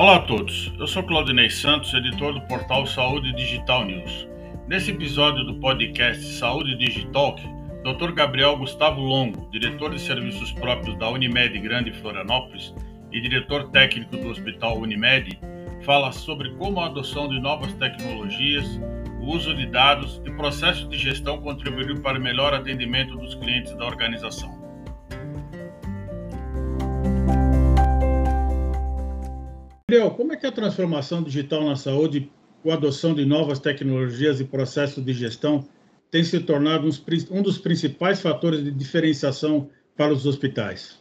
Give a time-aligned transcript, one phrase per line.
[0.00, 4.26] Olá a todos, eu sou Claudinei Santos, editor do portal Saúde Digital News.
[4.66, 7.36] Nesse episódio do podcast Saúde Digital,
[7.84, 8.12] Dr.
[8.12, 12.74] Gabriel Gustavo Longo, diretor de serviços próprios da Unimed Grande Florianópolis
[13.12, 15.38] e diretor técnico do Hospital Unimed,
[15.84, 18.80] fala sobre como a adoção de novas tecnologias,
[19.20, 23.74] o uso de dados e processo de gestão contribuiu para o melhor atendimento dos clientes
[23.74, 24.59] da organização.
[29.90, 32.30] Gabriel, como é que a transformação digital na saúde,
[32.62, 35.66] com a adoção de novas tecnologias e processos de gestão,
[36.12, 36.88] tem se tornado
[37.32, 40.96] um dos principais fatores de diferenciação para os hospitais?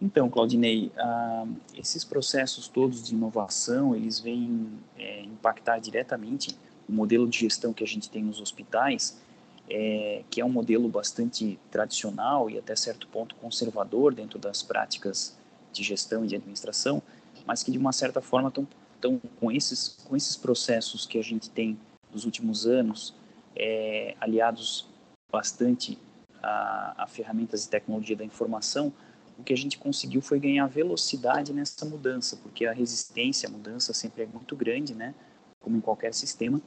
[0.00, 6.56] Então, Claudinei, uh, esses processos todos de inovação, eles vêm é, impactar diretamente
[6.88, 9.20] o modelo de gestão que a gente tem nos hospitais,
[9.68, 15.36] é, que é um modelo bastante tradicional e até certo ponto conservador dentro das práticas
[15.74, 17.02] de gestão e de administração,
[17.46, 18.66] mas que de uma certa forma estão
[19.00, 21.78] tão, com esses com esses processos que a gente tem
[22.12, 23.14] nos últimos anos,
[23.56, 24.88] é, aliados
[25.30, 25.98] bastante
[26.42, 28.92] a, a ferramentas de tecnologia da informação,
[29.38, 33.92] o que a gente conseguiu foi ganhar velocidade nessa mudança, porque a resistência à mudança
[33.92, 35.12] sempre é muito grande, né?
[35.60, 36.60] Como em qualquer sistema.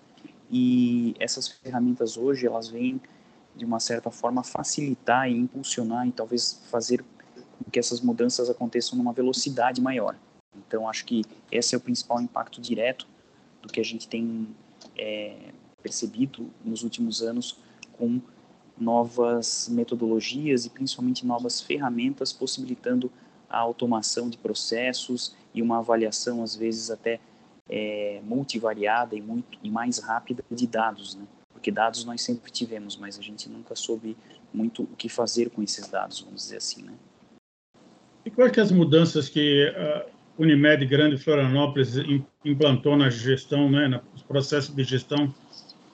[0.52, 3.02] E essas ferramentas hoje, elas vêm
[3.56, 7.04] de uma certa forma facilitar e impulsionar e talvez fazer
[7.72, 10.16] que essas mudanças aconteçam numa velocidade maior.
[10.56, 13.08] Então, acho que esse é o principal impacto direto
[13.62, 14.48] do que a gente tem
[14.98, 15.52] é,
[15.82, 17.58] percebido nos últimos anos
[17.94, 18.22] com
[18.78, 23.12] novas metodologias e principalmente novas ferramentas possibilitando
[23.50, 27.20] a automação de processos e uma avaliação às vezes até
[27.70, 31.26] é, multivariada e muito e mais rápida de dados, né?
[31.52, 34.16] Porque dados nós sempre tivemos, mas a gente nunca soube
[34.54, 36.94] muito o que fazer com esses dados, vamos dizer assim, né?
[38.28, 40.06] E quais que as mudanças que a
[40.38, 41.94] Unimed Grande Florianópolis
[42.44, 45.34] implantou na gestão, né, nos processos de gestão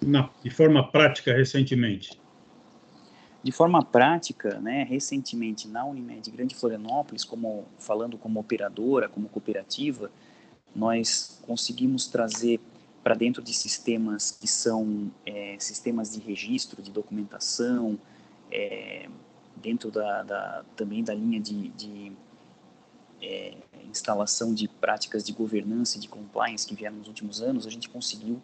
[0.02, 2.20] na, de forma prática recentemente?
[3.44, 10.10] De forma prática, né, recentemente na Unimed Grande Florianópolis, como falando como operadora, como cooperativa,
[10.76, 12.60] nós conseguimos trazer
[13.04, 18.00] para dentro de sistemas que são é, sistemas de registro, de documentação,
[18.52, 19.08] é,
[19.56, 22.12] dentro da, da, também da linha de, de
[23.22, 23.56] é,
[23.90, 27.90] instalação de práticas de governança e de compliance que vieram nos últimos anos, a gente
[27.90, 28.42] conseguiu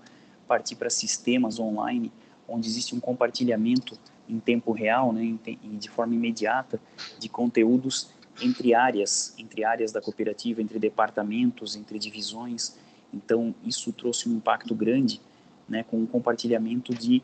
[0.48, 2.12] partir para sistemas online
[2.48, 3.98] onde existe um compartilhamento
[4.28, 6.80] em tempo real, né, e de forma imediata,
[7.20, 8.10] de conteúdos
[8.42, 12.78] entre áreas, entre áreas da cooperativa, entre departamentos, entre divisões.
[13.14, 15.20] Então, isso trouxe um impacto grande,
[15.68, 17.22] né, com o compartilhamento de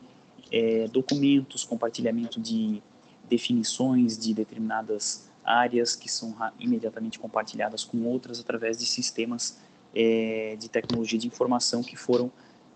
[0.52, 2.82] é, documentos, compartilhamento de
[3.28, 9.58] definições de determinadas áreas que são imediatamente compartilhadas com outras através de sistemas
[9.94, 12.30] é, de tecnologia de informação que foram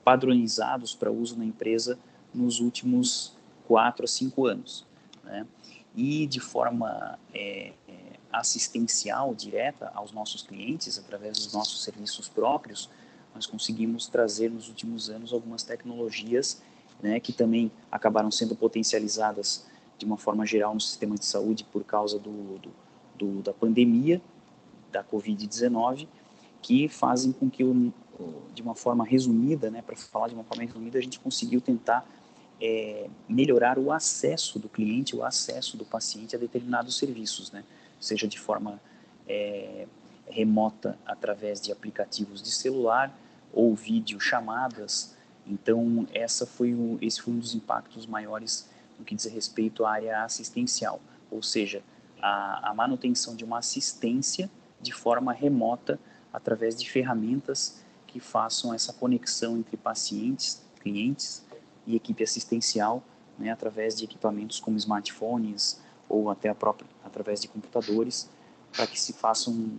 [0.05, 1.99] padronizados para uso na empresa
[2.33, 3.34] nos últimos
[3.66, 4.87] quatro a cinco anos.
[5.25, 5.47] Né?
[5.94, 7.72] E de forma é,
[8.33, 12.89] assistencial, direta aos nossos clientes, através dos nossos serviços próprios,
[13.34, 16.62] nós conseguimos trazer nos últimos anos algumas tecnologias
[17.03, 19.66] né, que também acabaram sendo potencializadas
[20.00, 22.71] de uma forma geral no sistema de saúde por causa do, do,
[23.19, 24.21] do da pandemia
[24.91, 26.09] da Covid-19,
[26.62, 27.62] que fazem com que,
[28.55, 32.09] de uma forma resumida, né, para falar de uma forma resumida, a gente conseguiu tentar
[32.59, 37.62] é, melhorar o acesso do cliente, o acesso do paciente a determinados serviços, né,
[38.00, 38.81] seja de forma
[39.28, 39.87] é,
[40.31, 43.15] remota através de aplicativos de celular
[43.53, 45.15] ou vídeo chamadas.
[45.47, 48.66] Então, essa foi o, esse foi um dos impactos maiores
[49.00, 51.00] no que diz respeito à área assistencial,
[51.31, 51.83] ou seja,
[52.21, 54.50] a, a manutenção de uma assistência
[54.81, 55.99] de forma remota
[56.33, 61.44] através de ferramentas que façam essa conexão entre pacientes, clientes
[61.87, 63.03] e equipe assistencial,
[63.39, 68.28] né, através de equipamentos como smartphones ou até a própria através de computadores,
[68.72, 69.78] para que se façam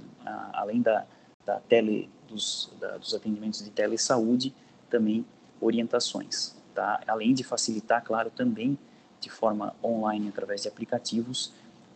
[0.54, 1.06] além da,
[1.46, 4.54] da tele dos, da, dos atendimentos de telesaúde,
[4.90, 5.26] também
[5.60, 7.02] orientações, tá?
[7.08, 8.78] Além de facilitar, claro, também
[9.22, 11.54] de forma online através de aplicativos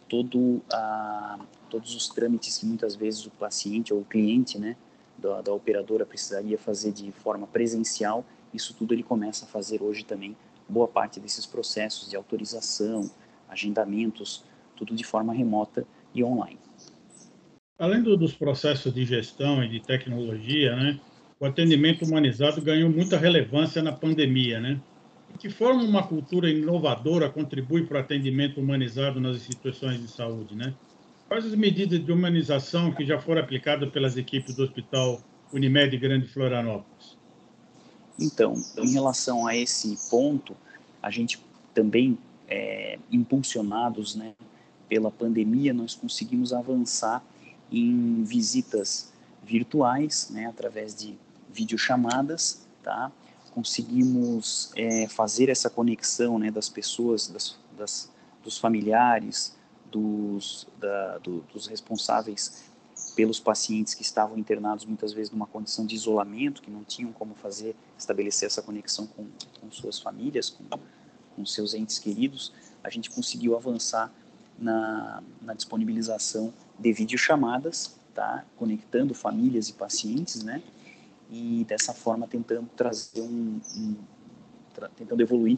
[0.07, 1.39] todo a,
[1.69, 4.75] todos os trâmites que muitas vezes o paciente ou o cliente né,
[5.18, 8.24] da, da operadora precisaria fazer de forma presencial,
[8.54, 10.36] isso tudo ele começa a fazer hoje também
[10.68, 13.10] boa parte desses processos de autorização,
[13.50, 14.44] agendamentos,
[14.75, 16.60] tudo de forma remota e online.
[17.77, 21.00] Além do, dos processos de gestão e de tecnologia, né,
[21.39, 24.80] o atendimento humanizado ganhou muita relevância na pandemia, né?
[25.39, 30.73] Que forma uma cultura inovadora contribui para o atendimento humanizado nas instituições de saúde, né?
[31.27, 35.21] Quais as medidas de humanização que já foram aplicadas pelas equipes do Hospital
[35.51, 37.17] Unimed Grande Florianópolis?
[38.19, 40.55] Então, em relação a esse ponto,
[41.01, 41.43] a gente
[41.73, 42.17] também,
[42.47, 44.33] é, impulsionados né,
[44.88, 47.23] pela pandemia, nós conseguimos avançar
[47.71, 49.11] em visitas
[49.43, 51.15] virtuais, né, através de
[51.51, 53.11] videochamadas, tá?
[53.55, 58.11] Conseguimos é, fazer essa conexão, né, das pessoas, das, das
[58.45, 59.57] dos familiares,
[59.91, 62.63] dos, da, do, dos responsáveis
[63.15, 67.33] pelos pacientes que estavam internados muitas vezes numa condição de isolamento, que não tinham como
[67.33, 69.25] fazer, estabelecer essa conexão com,
[69.59, 70.63] com suas famílias, com,
[71.35, 72.53] com seus entes queridos,
[72.83, 74.13] a gente conseguiu avançar
[74.59, 78.45] na, na disponibilização de videochamadas, tá?
[78.57, 80.61] conectando famílias e pacientes, né?
[81.30, 83.95] E dessa forma tentando trazer um, um
[84.74, 85.57] tra tentando evoluir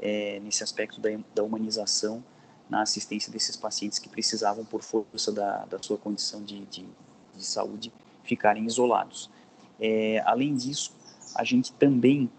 [0.00, 2.22] é, nesse aspecto da, da humanização
[2.68, 6.84] na assistência desses pacientes que precisavam, por força da, da sua condição de, de,
[7.34, 9.30] de saúde, ficarem isolados.
[9.80, 10.92] É, além disso,
[11.34, 12.30] a gente também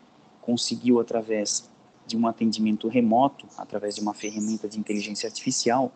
[0.42, 1.70] conseguiu, através
[2.06, 5.92] de um atendimento remoto, através de uma ferramenta de inteligência artificial,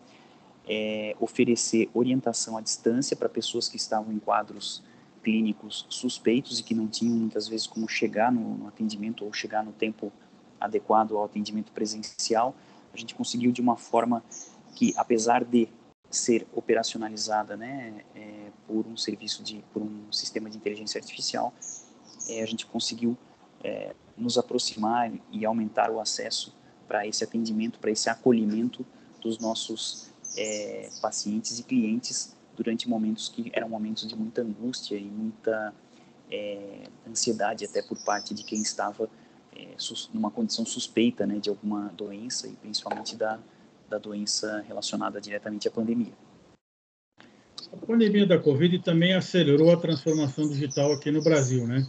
[0.66, 4.82] é, oferecer orientação à distância para pessoas que estavam em quadros
[5.24, 9.64] clínicos suspeitos e que não tinham muitas vezes como chegar no, no atendimento ou chegar
[9.64, 10.12] no tempo
[10.60, 12.54] adequado ao atendimento presencial
[12.94, 14.22] a gente conseguiu de uma forma
[14.74, 15.68] que, apesar de
[16.10, 21.52] ser operacionalizada, né, é, por um serviço de, por um sistema de inteligência artificial,
[22.28, 23.18] é, a gente conseguiu
[23.62, 26.54] é, nos aproximar e aumentar o acesso
[26.86, 28.86] para esse atendimento, para esse acolhimento
[29.20, 35.04] dos nossos é, pacientes e clientes durante momentos que eram momentos de muita angústia e
[35.04, 35.74] muita
[36.30, 39.08] é, ansiedade até por parte de quem estava
[39.54, 39.68] é,
[40.12, 43.38] numa condição suspeita né, de alguma doença e principalmente da,
[43.88, 46.12] da doença relacionada diretamente à pandemia.
[47.72, 51.86] A pandemia da Covid também acelerou a transformação digital aqui no Brasil, né?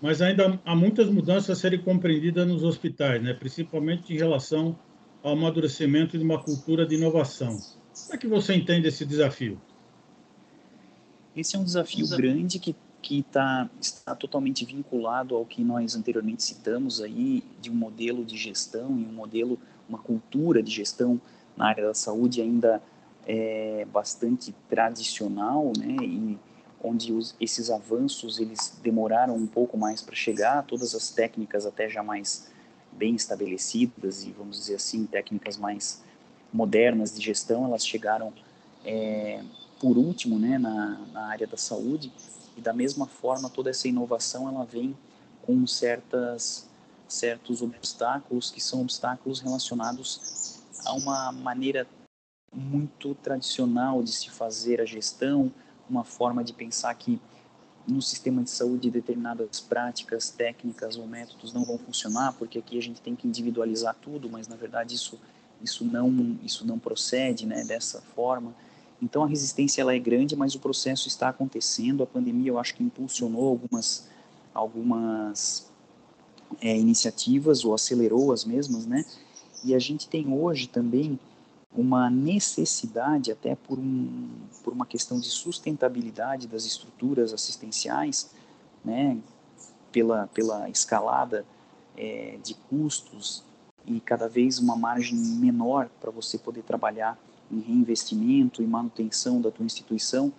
[0.00, 3.34] Mas ainda há muitas mudanças a serem compreendidas nos hospitais, né?
[3.34, 4.78] Principalmente em relação
[5.22, 7.56] ao amadurecimento de uma cultura de inovação.
[8.04, 9.60] Como é que você entende esse desafio?
[11.38, 16.42] Esse é um desafio grande que que tá, está totalmente vinculado ao que nós anteriormente
[16.42, 19.58] citamos aí de um modelo de gestão e um modelo,
[19.88, 21.20] uma cultura de gestão
[21.56, 22.82] na área da saúde ainda
[23.26, 25.96] é bastante tradicional, né?
[26.02, 26.38] E
[26.82, 31.88] onde os, esses avanços eles demoraram um pouco mais para chegar, todas as técnicas até
[31.88, 32.50] já mais
[32.92, 36.02] bem estabelecidas e vamos dizer assim técnicas mais
[36.52, 38.32] modernas de gestão elas chegaram
[38.84, 39.42] é,
[39.80, 42.12] por último, né, na, na área da saúde
[42.56, 44.96] e da mesma forma, toda essa inovação ela vem
[45.42, 46.68] com certas
[47.08, 51.86] certos obstáculos que são obstáculos relacionados a uma maneira
[52.54, 55.50] muito tradicional de se fazer a gestão,
[55.88, 57.18] uma forma de pensar que
[57.86, 62.82] no sistema de saúde determinadas práticas, técnicas ou métodos não vão funcionar, porque aqui a
[62.82, 65.18] gente tem que individualizar tudo, mas na verdade isso
[65.60, 68.54] isso não isso não procede, né, dessa forma.
[69.00, 72.02] Então a resistência ela é grande, mas o processo está acontecendo.
[72.02, 74.08] A pandemia eu acho que impulsionou algumas
[74.52, 75.70] algumas
[76.60, 79.04] é, iniciativas ou acelerou as mesmas, né?
[79.64, 81.18] E a gente tem hoje também
[81.72, 84.28] uma necessidade, até por, um,
[84.64, 88.30] por uma questão de sustentabilidade das estruturas assistenciais,
[88.84, 89.18] né?
[89.92, 91.44] Pela, pela escalada
[91.96, 93.42] é, de custos
[93.86, 97.18] e cada vez uma margem menor para você poder trabalhar
[97.50, 100.32] em reinvestimento e manutenção da tua instituição.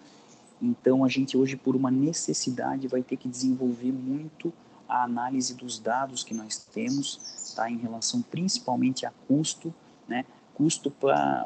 [0.62, 4.52] Então, a gente hoje, por uma necessidade, vai ter que desenvolver muito
[4.88, 9.74] a análise dos dados que nós temos, tá, em relação principalmente a custo,
[10.08, 10.26] né,
[10.56, 11.46] custo para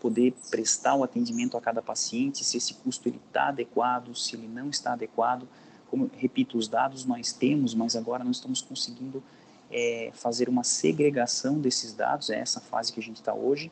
[0.00, 4.70] poder prestar o atendimento a cada paciente, se esse custo está adequado, se ele não
[4.70, 5.46] está adequado.
[5.90, 9.22] Como repito, os dados nós temos, mas agora nós estamos conseguindo
[9.70, 13.70] é, fazer uma segregação desses dados, é essa fase que a gente está hoje,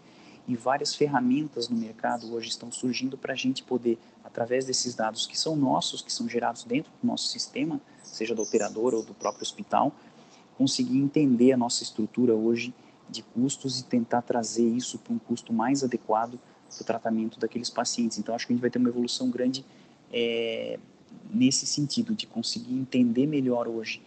[0.49, 5.27] e várias ferramentas no mercado hoje estão surgindo para a gente poder, através desses dados
[5.27, 9.13] que são nossos, que são gerados dentro do nosso sistema, seja do operador ou do
[9.13, 9.93] próprio hospital,
[10.57, 12.73] conseguir entender a nossa estrutura hoje
[13.09, 16.39] de custos e tentar trazer isso para um custo mais adequado
[16.69, 18.19] para o tratamento daqueles pacientes.
[18.19, 19.65] Então, acho que a gente vai ter uma evolução grande
[20.13, 20.79] é,
[21.31, 24.01] nesse sentido, de conseguir entender melhor hoje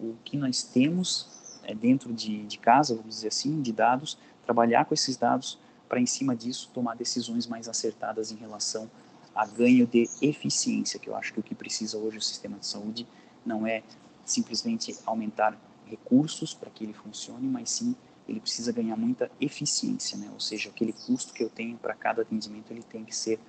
[0.00, 1.28] o que nós temos
[1.64, 6.00] é, dentro de, de casa, vamos dizer assim, de dados, trabalhar com esses dados para,
[6.00, 8.90] em cima disso, tomar decisões mais acertadas em relação
[9.34, 12.66] a ganho de eficiência, que eu acho que o que precisa hoje o sistema de
[12.66, 13.06] saúde
[13.44, 13.82] não é
[14.24, 17.94] simplesmente aumentar recursos para que ele funcione, mas sim
[18.28, 20.28] ele precisa ganhar muita eficiência, né?
[20.32, 23.40] Ou seja, aquele custo que eu tenho para cada atendimento, ele tem que ser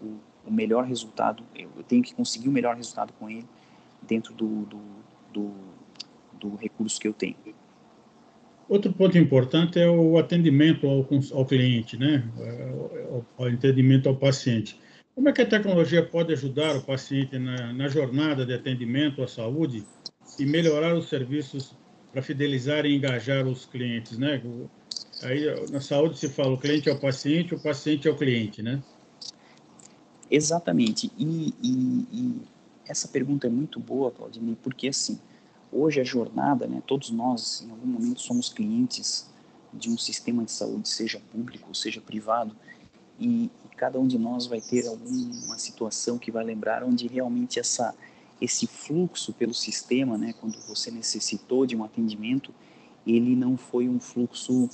[0.00, 3.46] o, o, melhor resultado, eu tenho que conseguir o melhor resultado com ele
[4.00, 4.80] dentro do, do,
[5.32, 5.54] do,
[6.40, 7.36] do recurso que eu tenho.
[8.68, 12.24] Outro ponto importante é o atendimento ao, ao cliente, né?
[13.10, 14.80] O, o atendimento ao paciente.
[15.14, 19.28] Como é que a tecnologia pode ajudar o paciente na, na jornada de atendimento à
[19.28, 19.84] saúde
[20.38, 21.76] e melhorar os serviços
[22.10, 24.42] para fidelizar e engajar os clientes, né?
[25.22, 28.62] Aí na saúde se fala o cliente é o paciente, o paciente é o cliente,
[28.62, 28.82] né?
[30.30, 31.12] Exatamente.
[31.18, 32.34] E, e, e
[32.88, 35.20] essa pergunta é muito boa, Claudinei, porque assim,
[35.74, 39.28] hoje a jornada, né, todos nós em algum momento somos clientes
[39.72, 42.56] de um sistema de saúde, seja público, seja privado,
[43.18, 47.58] e, e cada um de nós vai ter alguma situação que vai lembrar onde realmente
[47.58, 47.94] essa
[48.40, 52.52] esse fluxo pelo sistema, né, quando você necessitou de um atendimento,
[53.06, 54.68] ele não foi um fluxo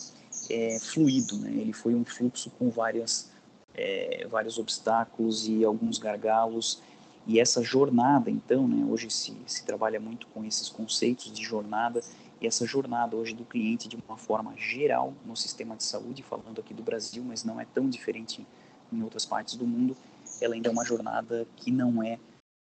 [0.48, 3.30] é, fluido, né, ele foi um fluxo com várias,
[3.74, 6.82] é, vários obstáculos e alguns gargalos.
[7.26, 12.00] E essa jornada, então, né, hoje se, se trabalha muito com esses conceitos de jornada,
[12.40, 16.60] e essa jornada hoje do cliente de uma forma geral no sistema de saúde, falando
[16.60, 18.46] aqui do Brasil, mas não é tão diferente
[18.92, 19.96] em outras partes do mundo,
[20.40, 22.18] ela ainda é uma jornada que não é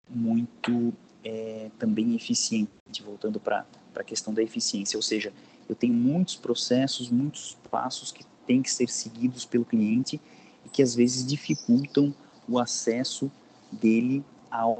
[0.09, 0.93] muito
[1.25, 2.71] é, também eficiente,
[3.03, 5.33] voltando para a questão da eficiência, ou seja,
[5.69, 10.21] eu tenho muitos processos, muitos passos que têm que ser seguidos pelo cliente
[10.67, 12.15] e que às vezes dificultam
[12.47, 13.31] o acesso
[13.71, 14.77] dele ao,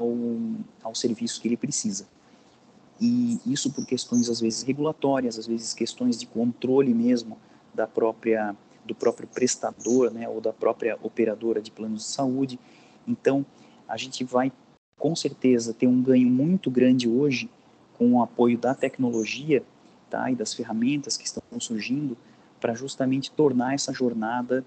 [0.83, 2.07] ao serviço que ele precisa.
[3.01, 7.37] E isso por questões às vezes regulatórias, às vezes questões de controle mesmo
[7.73, 12.59] da própria do próprio prestador, né, ou da própria operadora de planos de saúde.
[13.07, 13.45] Então,
[13.87, 14.51] a gente vai
[14.97, 17.49] com certeza tem um ganho muito grande hoje
[17.97, 19.63] com o apoio da tecnologia
[20.09, 22.17] tá, e das ferramentas que estão surgindo
[22.59, 24.65] para justamente tornar essa jornada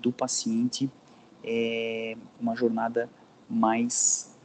[0.00, 0.90] do paciente
[1.44, 3.08] é, uma jornada
[3.48, 4.37] mais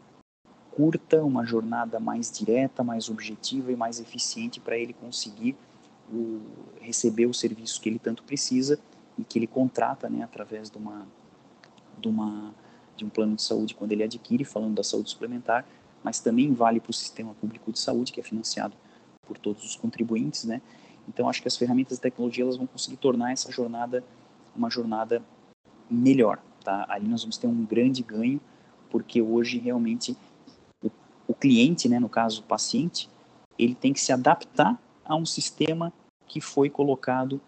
[0.76, 5.56] curta, uma jornada mais direta, mais objetiva e mais eficiente para ele conseguir
[6.12, 6.42] o,
[6.82, 8.80] receber o serviço que ele tanto precisa
[9.18, 11.08] e que ele contrata né, através de uma,
[12.00, 12.54] de uma
[12.96, 15.66] de um plano de saúde quando ele adquire, falando da saúde suplementar,
[16.04, 18.76] mas também vale para o sistema público de saúde, que é financiado
[19.26, 20.62] por todos os contribuintes, né?
[21.08, 24.04] Então, acho que as ferramentas de tecnologia elas vão conseguir tornar essa jornada
[24.56, 25.24] uma jornada
[25.90, 26.86] melhor, tá?
[26.88, 28.40] Ali nós vamos ter um grande ganho,
[28.90, 30.16] porque hoje realmente
[31.28, 33.10] o, cliente, né, no caso o paciente,
[33.58, 35.94] ele tem que se adaptar a um sistema
[36.28, 37.40] que foi colocado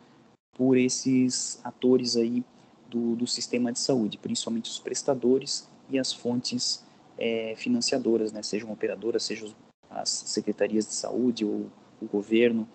[0.53, 2.44] por esses atores aí
[2.89, 6.84] do, do sistema de saúde, principalmente os prestadores e as fontes
[7.17, 9.53] é, financiadoras, né, sejam operadoras, sejam
[9.89, 11.70] as secretarias de saúde ou
[12.01, 12.67] o governo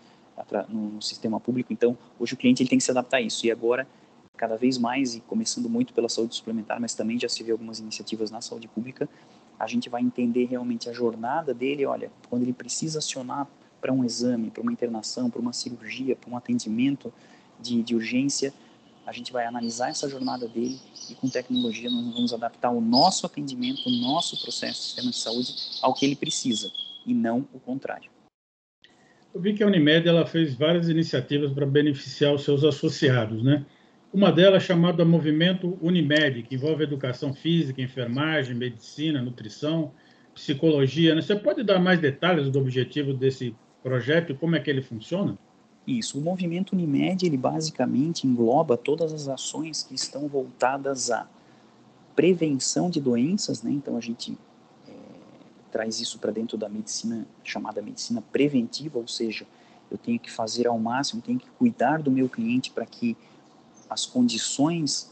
[0.68, 1.72] no, no, sistema público.
[1.72, 3.46] Então, hoje o cliente ele tem que se adaptar a isso.
[3.46, 3.86] E agora,
[4.36, 7.78] cada vez mais, e começando muito pela saúde suplementar, mas também já se vê algumas
[7.78, 9.08] iniciativas na saúde pública,
[9.60, 11.84] a gente vai entender realmente a jornada dele.
[11.84, 13.46] Olha, quando ele precisa acionar
[13.78, 17.12] para um exame, para uma internação, para uma cirurgia, para um atendimento
[17.60, 18.54] de, de urgência,
[19.06, 23.26] a gente vai analisar essa jornada dele e com tecnologia nós vamos adaptar o nosso
[23.26, 26.70] atendimento, o nosso processo, sistema de saúde ao que ele precisa
[27.04, 28.10] e não o contrário.
[29.34, 33.64] Eu vi que a Unimed ela fez várias iniciativas para beneficiar os seus associados, né?
[34.12, 39.92] Uma delas chamada Movimento Unimed, que envolve educação física, enfermagem, medicina, nutrição,
[40.34, 41.14] psicologia.
[41.14, 41.22] Né?
[41.22, 45.38] Você pode dar mais detalhes do objetivo desse projeto e como é que ele funciona?
[45.86, 51.28] Isso, o movimento Unimed, ele basicamente engloba todas as ações que estão voltadas à
[52.14, 53.70] prevenção de doenças, né?
[53.70, 54.36] Então a gente
[54.88, 54.92] é,
[55.70, 59.46] traz isso para dentro da medicina chamada medicina preventiva, ou seja,
[59.90, 63.16] eu tenho que fazer ao máximo, tenho que cuidar do meu cliente para que
[63.90, 65.10] as condições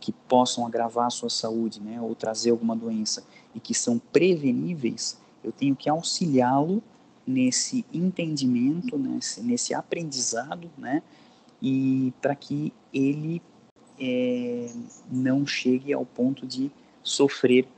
[0.00, 3.24] que possam agravar a sua saúde, né, ou trazer alguma doença
[3.54, 6.82] e que são preveníveis, eu tenho que auxiliá-lo
[7.26, 11.02] nesse entendimento, nesse, nesse aprendizado, né?
[11.60, 13.42] E para que ele
[14.00, 14.70] é,
[15.10, 16.70] não chegue ao ponto de
[17.02, 17.68] sofrer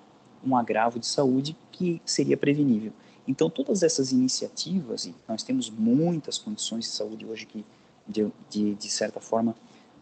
[0.45, 2.93] um agravo de saúde que seria prevenível.
[3.27, 7.65] Então, todas essas iniciativas, e nós temos muitas condições de saúde hoje que,
[8.07, 9.55] de, de, de certa forma,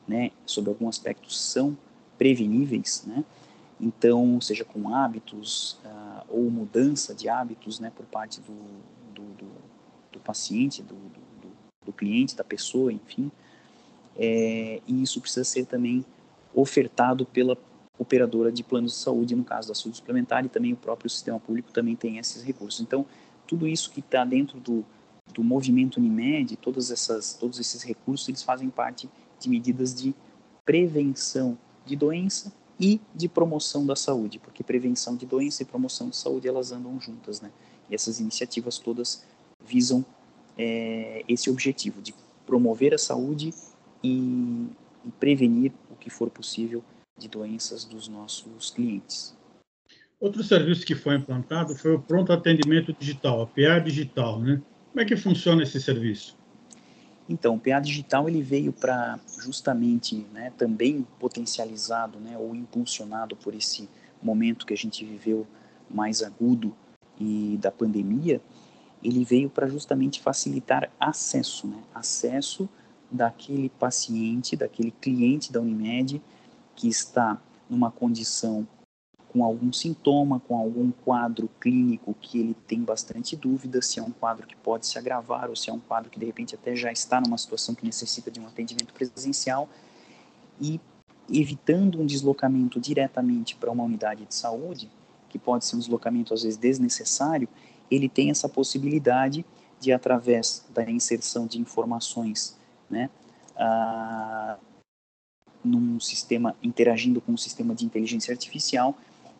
[0.09, 1.77] né, sob algum aspecto, são
[2.17, 3.25] preveníveis, né?
[3.81, 8.53] Então, seja com hábitos uh, ou mudança de hábitos, né, por parte do,
[10.19, 11.51] do paciente, do, do,
[11.87, 13.31] do, cliente, da pessoa, enfim.
[14.15, 16.05] É, e isso precisa ser também
[16.55, 17.57] ofertado pela
[17.99, 21.41] operadora de planos de saúde, no caso da saúde suplementar, e também o próprio sistema
[21.41, 22.81] público também tem esses recursos.
[22.81, 23.07] Então,
[23.47, 24.85] tudo isso que está dentro do,
[25.33, 29.09] do movimento Unimed, todas essas, todos esses recursos, eles fazem parte
[29.39, 30.15] de medidas de
[30.65, 36.17] prevenção de doença e de promoção da saúde, porque prevenção de doença e promoção de
[36.17, 37.51] saúde elas andam juntas, né?
[37.91, 39.25] E essas iniciativas todas
[39.65, 40.05] visam
[40.57, 42.15] é, esse objetivo de
[42.47, 43.53] promover a saúde
[44.03, 44.67] e,
[45.05, 46.85] e prevenir o que for possível
[47.17, 49.37] de doenças dos nossos clientes.
[50.21, 54.61] Outro serviço que foi implantado foi o pronto atendimento digital, a PA digital, né?
[54.91, 56.37] Como é que funciona esse serviço?
[57.29, 63.55] Então, o PA digital ele veio para justamente, né, também potencializado, né, ou impulsionado por
[63.55, 63.89] esse
[64.23, 65.47] momento que a gente viveu
[65.91, 66.75] mais agudo
[67.21, 68.41] e da pandemia,
[69.03, 72.69] ele veio para justamente facilitar acesso, né, acesso
[73.11, 76.23] daquele paciente, daquele cliente da Unimed
[76.75, 78.67] que está numa condição
[79.33, 84.11] com algum sintoma, com algum quadro clínico que ele tem bastante dúvida se é um
[84.11, 86.91] quadro que pode se agravar ou se é um quadro que de repente até já
[86.91, 89.69] está numa situação que necessita de um atendimento presencial.
[90.61, 90.81] E
[91.31, 94.91] evitando um deslocamento diretamente para uma unidade de saúde,
[95.29, 97.49] que pode ser um deslocamento às vezes desnecessário,
[97.91, 99.45] ele tem essa possibilidade
[99.79, 102.57] de através da inserção de informações,
[102.91, 103.11] né,
[103.57, 104.57] ah,
[105.63, 108.97] num sistema interagindo com um sistema de inteligência artificial,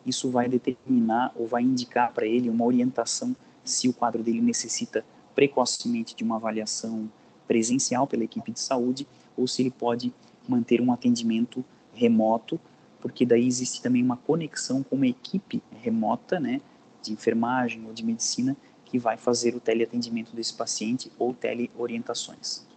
[0.09, 5.05] isso vai determinar ou vai indicar para ele uma orientação se o quadro dele necessita
[5.35, 7.09] precocemente de uma avaliação
[7.47, 10.13] presencial pela equipe de saúde ou se ele pode
[10.47, 11.63] manter um atendimento
[11.93, 12.59] remoto,
[12.99, 16.59] porque daí existe também uma conexão com uma equipe remota, né,
[17.01, 22.67] de enfermagem ou de medicina que vai fazer o teleatendimento desse paciente ou teleorientações.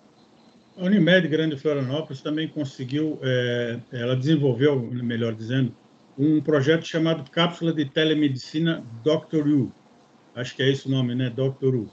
[0.77, 5.75] A Unimed Grande Florianópolis também conseguiu, é, ela desenvolveu, melhor dizendo,
[6.19, 9.47] um projeto chamado Cápsula de Telemedicina Dr.
[9.49, 9.73] U.
[10.35, 11.31] Acho que é esse o nome, né?
[11.31, 11.75] Dr.
[11.75, 11.89] U.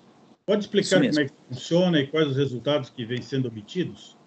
[0.45, 4.17] Pode explicar como é que funciona e quais os resultados que vêm sendo obtidos?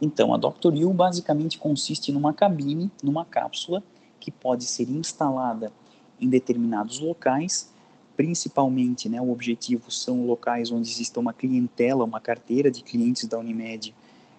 [0.00, 0.74] Então, a Dr.
[0.84, 3.82] U basicamente consiste numa cabine, numa cápsula,
[4.20, 5.72] que pode ser instalada
[6.20, 7.72] em determinados locais,
[8.16, 13.38] principalmente, né, o objetivo são locais onde exista uma clientela, uma carteira de clientes da
[13.38, 13.94] Unimed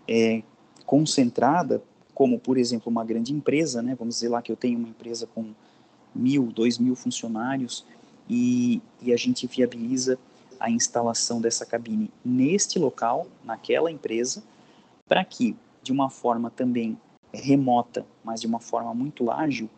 [0.08, 0.44] é,
[0.86, 1.82] concentrada
[2.16, 3.94] como, por exemplo, uma grande empresa, né?
[3.94, 5.54] Vamos dizer lá que eu tenho uma empresa com
[6.16, 7.86] mil, dois mil funcionários
[8.30, 10.18] e, e a gente viabiliza
[10.58, 14.42] a instalação dessa cabine neste local, naquela empresa,
[15.06, 16.98] para que, de uma forma também
[17.34, 19.70] remota, mas de uma forma muito ágil,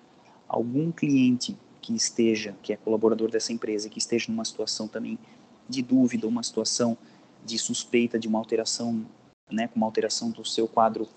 [0.47, 5.17] algum cliente que esteja, que é colaborador dessa empresa, que esteja numa situação também
[5.67, 6.95] de dúvida, uma situação
[7.43, 9.03] de suspeita de uma alteração,
[9.49, 11.07] né, com uma alteração do seu quadro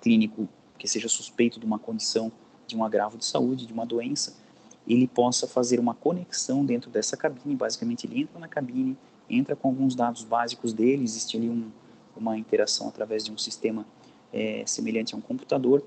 [0.00, 0.48] clínico
[0.80, 2.32] que seja suspeito de uma condição,
[2.66, 4.34] de um agravo de saúde, de uma doença,
[4.88, 7.54] ele possa fazer uma conexão dentro dessa cabine.
[7.54, 8.96] Basicamente, ele entra na cabine,
[9.28, 11.70] entra com alguns dados básicos dele, existe ali um,
[12.16, 13.86] uma interação através de um sistema
[14.32, 15.84] é, semelhante a um computador.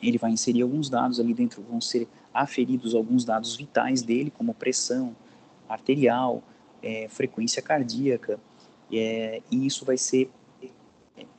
[0.00, 4.54] Ele vai inserir alguns dados ali dentro, vão ser aferidos alguns dados vitais dele, como
[4.54, 5.16] pressão
[5.68, 6.44] arterial,
[6.80, 8.38] é, frequência cardíaca,
[8.92, 10.30] é, e isso vai ser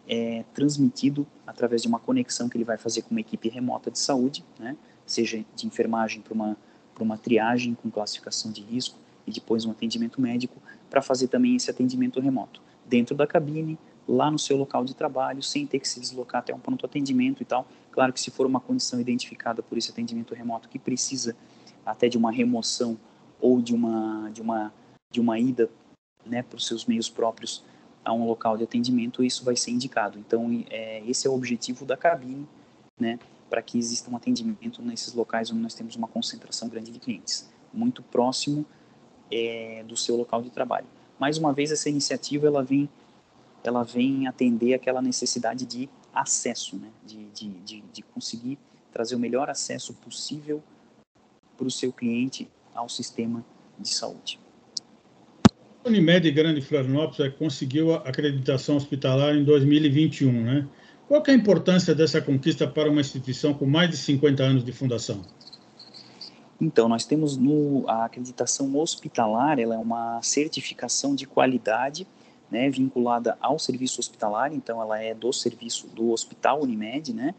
[0.07, 3.99] é, transmitido através de uma conexão que ele vai fazer com uma equipe remota de
[3.99, 6.57] saúde, né, seja de enfermagem para uma,
[6.99, 11.69] uma triagem com classificação de risco e depois um atendimento médico, para fazer também esse
[11.69, 15.99] atendimento remoto, dentro da cabine, lá no seu local de trabalho, sem ter que se
[15.99, 17.67] deslocar até um pronto atendimento e tal.
[17.91, 21.35] Claro que se for uma condição identificada por esse atendimento remoto que precisa
[21.85, 22.97] até de uma remoção
[23.41, 24.73] ou de uma, de uma,
[25.11, 25.69] de uma ida
[26.25, 27.63] né, para os seus meios próprios
[28.07, 30.17] a um local de atendimento, isso vai ser indicado.
[30.17, 32.47] Então, é, esse é o objetivo da cabine,
[32.97, 36.99] né, para que exista um atendimento nesses locais onde nós temos uma concentração grande de
[36.99, 38.65] clientes, muito próximo
[39.29, 40.87] é, do seu local de trabalho.
[41.19, 42.89] Mais uma vez, essa iniciativa ela vem,
[43.61, 48.57] ela vem atender aquela necessidade de acesso, né, de, de, de, de conseguir
[48.89, 50.63] trazer o melhor acesso possível
[51.57, 53.43] para o seu cliente ao sistema
[53.77, 54.39] de saúde.
[55.87, 60.67] Unimed Grande Florianópolis é, conseguiu a acreditação hospitalar em 2021, né?
[61.07, 64.71] Qual é a importância dessa conquista para uma instituição com mais de 50 anos de
[64.73, 65.21] fundação?
[66.59, 72.05] Então, nós temos no, a acreditação hospitalar, ela é uma certificação de qualidade,
[72.51, 77.35] né, vinculada ao serviço hospitalar, então ela é do serviço do Hospital Unimed, né?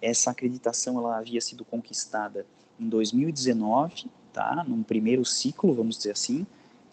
[0.00, 2.46] Essa acreditação ela havia sido conquistada
[2.78, 4.64] em 2019, tá?
[4.66, 6.46] Num primeiro ciclo, vamos dizer assim,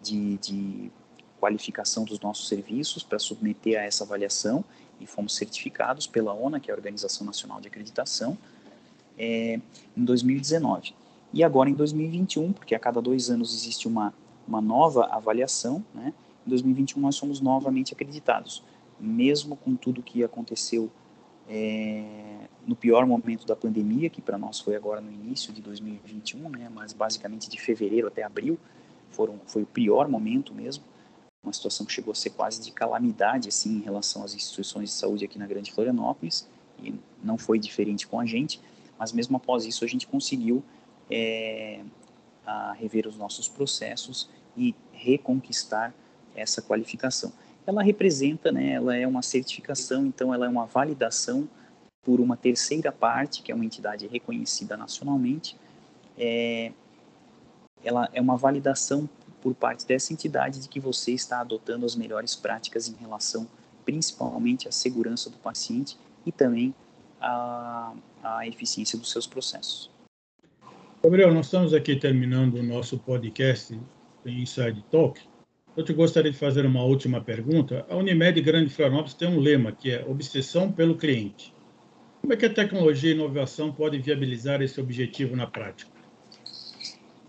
[0.05, 0.91] de, de
[1.39, 4.63] qualificação dos nossos serviços para submeter a essa avaliação
[4.99, 8.37] e fomos certificados pela ONA, que é a Organização Nacional de Acreditação,
[9.17, 9.59] é,
[9.95, 10.93] em 2019.
[11.33, 14.13] E agora em 2021, porque a cada dois anos existe uma,
[14.47, 16.13] uma nova avaliação, né?
[16.45, 18.63] em 2021 nós somos novamente acreditados,
[18.99, 20.89] mesmo com tudo que aconteceu
[21.47, 26.49] é, no pior momento da pandemia, que para nós foi agora no início de 2021,
[26.49, 28.57] né, mas basicamente de fevereiro até abril,
[29.15, 30.83] foram, foi o pior momento mesmo,
[31.43, 34.95] uma situação que chegou a ser quase de calamidade assim em relação às instituições de
[34.95, 36.47] saúde aqui na Grande Florianópolis,
[36.81, 38.59] e não foi diferente com a gente,
[38.97, 40.63] mas mesmo após isso a gente conseguiu
[41.09, 41.81] é,
[42.77, 45.93] rever os nossos processos e reconquistar
[46.35, 47.31] essa qualificação.
[47.65, 51.47] Ela representa, né, ela é uma certificação, então ela é uma validação
[52.03, 55.57] por uma terceira parte, que é uma entidade reconhecida nacionalmente,
[56.17, 56.71] é,
[57.85, 59.07] ela é uma validação
[59.41, 63.47] por parte dessa entidade de que você está adotando as melhores práticas em relação
[63.85, 65.95] principalmente à segurança do paciente
[66.25, 66.73] e também
[67.21, 67.93] à,
[68.23, 69.91] à eficiência dos seus processos.
[71.03, 73.79] Gabriel, nós estamos aqui terminando o nosso podcast
[74.25, 75.21] Inside Talk.
[75.77, 77.85] Eu te gostaria de fazer uma última pergunta.
[77.87, 81.53] A Unimed Grande Florianópolis tem um lema que é obsessão pelo cliente.
[82.21, 85.94] Como é que a tecnologia e inovação podem viabilizar esse objetivo na prática?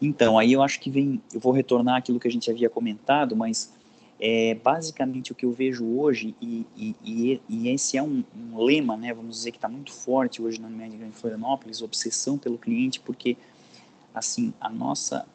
[0.01, 3.35] Então, aí eu acho que vem, eu vou retornar aquilo que a gente havia comentado,
[3.35, 3.73] mas
[4.21, 8.97] é basicamente o que eu vejo hoje, e, e, e esse é um, um, lema,
[8.97, 13.01] né, vamos dizer que está muito forte hoje na Unimed Grande Florianópolis, obsessão pelo cliente,
[13.01, 13.37] porque,
[14.15, 15.27] assim, a nossa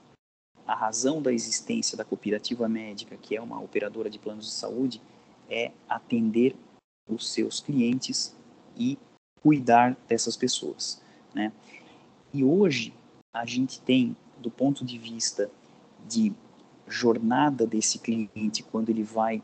[0.66, 5.02] a razão da existência da cooperativa médica, que é uma operadora de planos de saúde,
[5.50, 6.56] é atender
[7.10, 8.36] os seus clientes
[8.78, 8.98] e
[9.42, 11.02] cuidar dessas pessoas,
[11.34, 11.52] né?
[12.34, 12.94] E hoje
[13.34, 15.50] a gente tem, do ponto de vista
[16.08, 16.34] de
[16.88, 19.42] jornada desse cliente, quando ele vai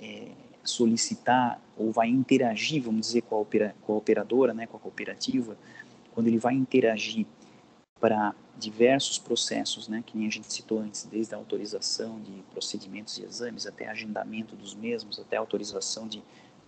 [0.00, 4.76] é, solicitar ou vai interagir, vamos dizer, com a, opera, com a operadora, né, com
[4.76, 5.56] a cooperativa,
[6.14, 7.26] quando ele vai interagir
[7.98, 13.16] para diversos processos, né, que nem a gente citou antes, desde a autorização de procedimentos
[13.18, 16.22] e exames, até agendamento dos mesmos, até autorização de,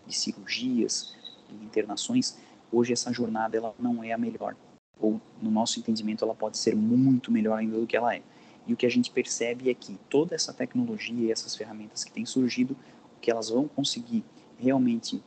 [0.07, 1.15] de cirurgias
[1.51, 2.39] e internações,
[2.73, 4.57] hoje essa jornada ela não é a melhor,
[5.01, 8.23] ou no nosso entendimento ela pode ser muito melhor ainda do que ela é.
[8.67, 12.13] E o que a gente percebe é que toda essa tecnologia e essas ferramentas que
[12.13, 12.77] têm surgido,
[13.17, 14.25] o que elas vão conseguir
[14.59, 15.23] realmente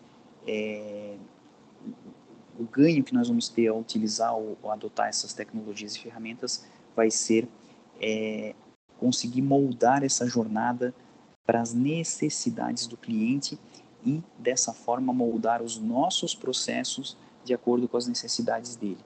[0.48, 1.16] é,
[2.58, 6.66] o ganho que nós vamos ter ao utilizar ou, ou adotar essas tecnologias e ferramentas
[6.96, 7.48] vai ser
[8.02, 8.56] é,
[8.98, 10.94] conseguir moldar essa jornada
[11.46, 13.60] para as necessidades do cliente
[14.04, 18.98] e dessa forma moldar os nossos processos de acordo com as necessidades dele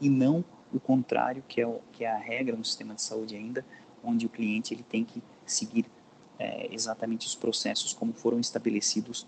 [0.00, 3.36] e não o contrário que é, o, que é a regra no sistema de saúde
[3.36, 3.64] ainda
[4.02, 5.84] onde o cliente ele tem que seguir
[6.38, 9.26] é, exatamente os processos como foram estabelecidos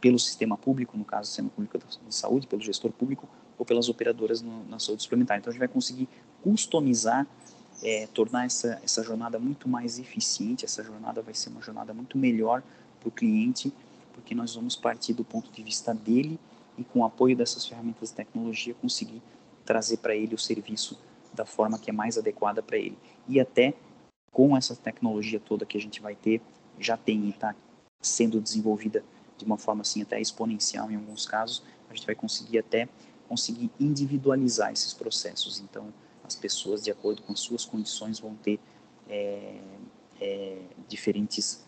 [0.00, 4.40] pelo sistema público, no caso, sistema público de saúde, pelo gestor público ou pelas operadoras
[4.40, 5.38] no, na saúde suplementar.
[5.38, 6.08] Então, a gente vai conseguir
[6.42, 7.26] customizar,
[7.82, 12.16] é, tornar essa, essa jornada muito mais eficiente, essa jornada vai ser uma jornada muito
[12.16, 12.62] melhor
[12.98, 13.72] para o cliente,
[14.14, 16.40] porque nós vamos partir do ponto de vista dele
[16.78, 19.20] e, com o apoio dessas ferramentas de tecnologia, conseguir
[19.64, 20.98] trazer para ele o serviço
[21.32, 22.98] da forma que é mais adequada para ele.
[23.28, 23.74] E até
[24.32, 26.40] com essa tecnologia toda que a gente vai ter,
[26.78, 27.54] já tem e está
[28.00, 29.04] sendo desenvolvida
[29.36, 32.88] de uma forma assim até exponencial em alguns casos, a gente vai conseguir até
[33.28, 35.60] conseguir individualizar esses processos.
[35.60, 35.92] Então,
[36.24, 38.58] as pessoas, de acordo com as suas condições, vão ter
[39.08, 39.60] é,
[40.20, 41.64] é, diferentes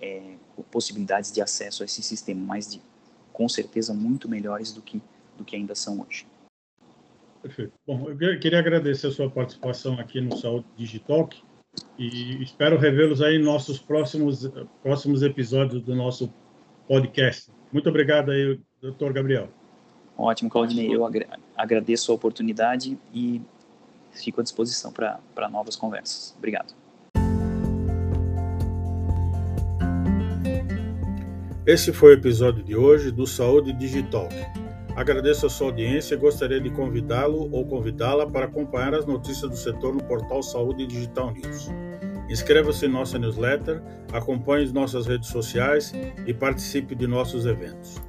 [0.00, 0.36] é,
[0.70, 2.82] possibilidades de acesso a esse sistema, mas de,
[3.32, 5.00] com certeza muito melhores do que,
[5.36, 6.26] do que ainda são hoje.
[7.46, 7.72] Perfeito.
[7.86, 11.28] Bom, eu queria agradecer a sua participação aqui no Saúde Digital
[11.96, 14.50] e espero revê-los aí em nossos próximos,
[14.82, 16.28] próximos episódios do nosso
[16.88, 17.52] podcast.
[17.72, 19.48] Muito obrigado aí, doutor Gabriel.
[20.18, 20.92] Ótimo, Claudinei.
[20.92, 21.08] Eu
[21.56, 23.40] agradeço a oportunidade e
[24.10, 26.34] fico à disposição para novas conversas.
[26.36, 26.74] Obrigado.
[31.64, 34.28] Esse foi o episódio de hoje do Saúde Digital.
[34.96, 39.56] Agradeço a sua audiência e gostaria de convidá-lo ou convidá-la para acompanhar as notícias do
[39.56, 41.68] setor no portal Saúde Digital News.
[42.30, 45.92] Inscreva-se em nossa newsletter, acompanhe nossas redes sociais
[46.26, 48.00] e participe de nossos eventos.